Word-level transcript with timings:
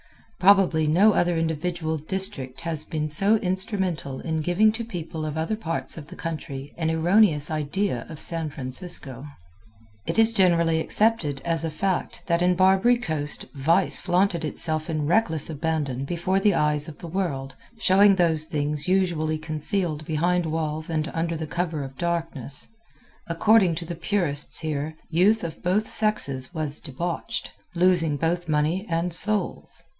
Probably 0.39 0.87
no 0.87 1.13
other 1.13 1.37
individual 1.37 1.99
district 1.99 2.61
has 2.61 2.83
been 2.83 3.07
so 3.07 3.35
instrumental 3.35 4.19
in 4.21 4.41
giving 4.41 4.71
to 4.71 4.83
people 4.83 5.23
of 5.23 5.37
other 5.37 5.55
parts 5.55 5.95
of 5.99 6.07
the 6.07 6.15
country 6.15 6.73
an 6.77 6.89
erroneous 6.89 7.51
idea 7.51 8.07
of 8.09 8.19
San 8.19 8.49
Francisco. 8.49 9.27
It 10.07 10.17
is 10.17 10.33
generally 10.33 10.79
accepted 10.79 11.39
as 11.45 11.63
a 11.63 11.69
fact 11.69 12.23
that 12.25 12.41
in 12.41 12.55
Barbary 12.55 12.97
Coast 12.97 13.45
Vice 13.53 13.99
flaunted 13.99 14.43
itself 14.43 14.89
in 14.89 15.05
reckless 15.05 15.51
abandon 15.51 16.05
before 16.05 16.39
the 16.39 16.55
eyes 16.55 16.87
of 16.87 16.97
the 16.97 17.07
world, 17.07 17.53
showing 17.77 18.15
those 18.15 18.45
things 18.45 18.87
usually 18.87 19.37
concealed 19.37 20.05
behind 20.05 20.47
walls 20.47 20.89
and 20.89 21.11
under 21.13 21.37
cover 21.45 21.83
of 21.83 21.93
the 21.93 21.99
darkness. 21.99 22.67
According 23.27 23.75
to 23.75 23.85
the 23.85 23.93
purists 23.93 24.61
here 24.61 24.95
youth 25.11 25.43
of 25.43 25.61
both 25.61 25.87
sexes 25.87 26.51
was 26.55 26.79
debauched, 26.81 27.51
losing 27.75 28.17
both 28.17 28.49
money 28.49 28.87
and 28.89 29.13
souls. 29.13 29.83